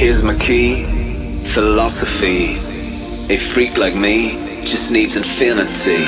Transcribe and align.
Here's 0.00 0.22
my 0.22 0.32
key, 0.38 0.84
philosophy. 1.52 2.56
A 3.28 3.36
freak 3.36 3.76
like 3.76 3.94
me 3.94 4.32
just 4.64 4.90
needs 4.92 5.14
infinity. 5.14 6.00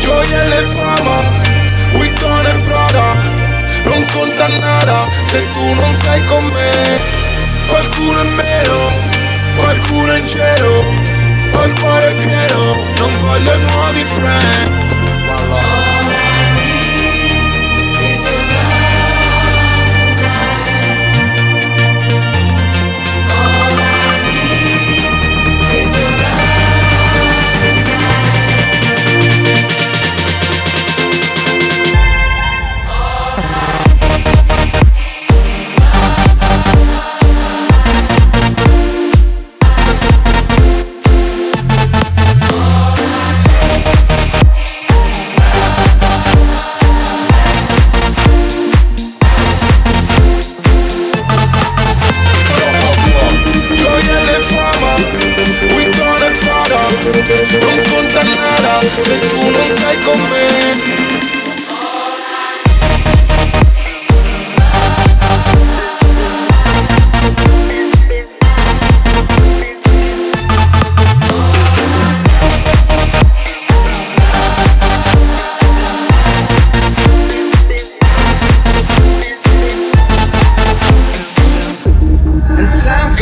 Gioia 0.00 0.42
e 0.58 0.62
fama, 0.74 1.20
Witton 1.94 2.46
e 2.50 2.54
Prada 2.64 3.14
Non 3.84 4.04
conta 4.12 4.48
nada 4.58 5.04
se 5.26 5.48
tu 5.52 5.64
non 5.80 5.94
sei 5.94 6.20
con 6.24 6.44
me. 6.46 6.98
Qualcuno 7.68 8.20
in 8.20 8.34
meno, 8.34 8.78
qualcuno 9.56 10.16
in 10.16 10.26
cielo 10.26 10.78
Ho 11.54 11.64
il 11.64 11.80
cuore 11.80 12.14
pieno, 12.14 12.74
non 12.98 13.16
voglio 13.20 13.58
nuovi 13.58 14.04
friend 14.16 14.79
Non 57.10 57.82
conta 57.90 58.22
nada 58.22 58.80
se 59.02 59.18
tu 59.18 59.50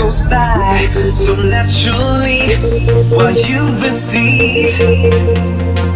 goes 0.08 0.22
by 0.30 0.86
so 1.12 1.34
naturally 1.50 2.56
while 3.14 3.36
you 3.46 3.74
receive. 3.74 5.87